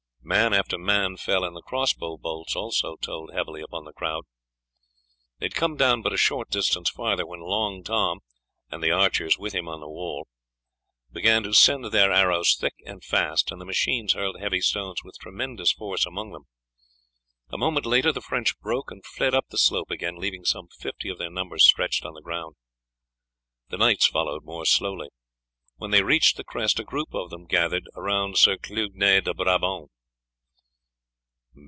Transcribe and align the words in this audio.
Man 0.23 0.53
after 0.53 0.77
man 0.77 1.17
fell, 1.17 1.43
and 1.43 1.55
the 1.55 1.63
cross 1.63 1.93
bow 1.93 2.15
bolts 2.15 2.55
also 2.55 2.95
told 2.95 3.33
heavily 3.33 3.59
upon 3.61 3.83
the 3.83 3.91
crowd. 3.91 4.23
They 5.39 5.45
had 5.47 5.55
come 5.55 5.75
down 5.75 6.01
but 6.03 6.13
a 6.13 6.17
short 6.17 6.49
distance 6.49 6.89
farther 6.91 7.25
when 7.25 7.41
Long 7.41 7.83
Tom, 7.83 8.19
and 8.69 8.81
the 8.83 8.91
archers 8.91 9.37
with 9.39 9.53
him 9.53 9.67
on 9.67 9.79
the 9.81 9.89
wall, 9.89 10.27
began 11.11 11.43
to 11.43 11.53
send 11.53 11.85
their 11.85 12.13
arrows 12.13 12.55
thick 12.55 12.75
and 12.85 13.03
fast, 13.03 13.51
and 13.51 13.59
the 13.59 13.65
machines 13.65 14.13
hurled 14.13 14.39
heavy 14.39 14.61
stones 14.61 15.03
with 15.03 15.17
tremendous 15.19 15.73
force 15.73 16.05
among 16.05 16.31
them. 16.31 16.45
A 17.51 17.57
moment 17.57 17.85
later 17.87 18.13
the 18.13 18.21
French 18.21 18.57
broke 18.61 18.89
and 18.91 19.03
fled 19.05 19.33
up 19.33 19.47
the 19.49 19.57
slope 19.57 19.89
again, 19.91 20.15
leaving 20.17 20.45
some 20.45 20.67
fifty 20.79 21.09
of 21.09 21.17
their 21.17 21.31
number 21.31 21.57
stretched 21.57 22.05
on 22.05 22.13
the 22.13 22.21
ground. 22.21 22.55
The 23.69 23.77
knights 23.77 24.05
followed 24.07 24.45
more 24.45 24.65
slowly. 24.65 25.09
When 25.77 25.91
they 25.91 26.03
reached 26.03 26.37
the 26.37 26.45
crest 26.45 26.79
a 26.79 26.83
group 26.85 27.13
of 27.13 27.31
them 27.31 27.47
gathered 27.47 27.89
around 27.97 28.37
Sir 28.37 28.55
Clugnet 28.57 29.25
de 29.25 29.33
Brabant. 29.33 29.89